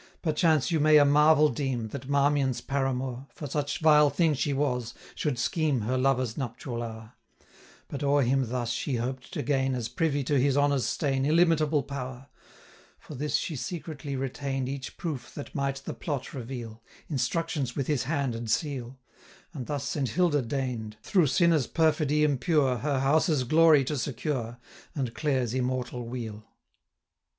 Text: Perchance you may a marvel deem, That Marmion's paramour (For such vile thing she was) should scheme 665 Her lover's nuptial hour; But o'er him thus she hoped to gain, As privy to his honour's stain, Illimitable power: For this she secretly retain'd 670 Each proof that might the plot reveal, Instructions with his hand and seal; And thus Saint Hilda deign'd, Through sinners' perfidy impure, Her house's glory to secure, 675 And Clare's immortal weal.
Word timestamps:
Perchance 0.23 0.71
you 0.71 0.79
may 0.79 0.97
a 0.97 1.05
marvel 1.05 1.47
deem, 1.47 1.89
That 1.89 2.09
Marmion's 2.09 2.59
paramour 2.59 3.27
(For 3.35 3.45
such 3.45 3.81
vile 3.81 4.09
thing 4.09 4.33
she 4.33 4.51
was) 4.51 4.95
should 5.13 5.37
scheme 5.37 5.75
665 5.81 5.89
Her 5.91 6.01
lover's 6.01 6.37
nuptial 6.39 6.81
hour; 6.81 7.13
But 7.87 8.01
o'er 8.01 8.23
him 8.23 8.49
thus 8.49 8.71
she 8.71 8.95
hoped 8.95 9.31
to 9.33 9.43
gain, 9.43 9.75
As 9.75 9.89
privy 9.89 10.23
to 10.23 10.39
his 10.39 10.57
honour's 10.57 10.87
stain, 10.87 11.23
Illimitable 11.23 11.83
power: 11.83 12.29
For 12.97 13.13
this 13.13 13.35
she 13.35 13.55
secretly 13.55 14.15
retain'd 14.15 14.67
670 14.67 14.71
Each 14.71 14.97
proof 14.97 15.35
that 15.35 15.53
might 15.53 15.83
the 15.85 15.93
plot 15.93 16.33
reveal, 16.33 16.81
Instructions 17.07 17.75
with 17.75 17.85
his 17.85 18.05
hand 18.05 18.33
and 18.33 18.49
seal; 18.49 18.97
And 19.53 19.67
thus 19.67 19.83
Saint 19.87 20.09
Hilda 20.09 20.41
deign'd, 20.41 20.97
Through 21.03 21.27
sinners' 21.27 21.67
perfidy 21.67 22.23
impure, 22.23 22.77
Her 22.77 23.01
house's 23.01 23.43
glory 23.43 23.83
to 23.83 23.95
secure, 23.95 24.57
675 24.95 24.99
And 24.99 25.13
Clare's 25.15 25.53
immortal 25.53 26.07
weal. 26.07 26.45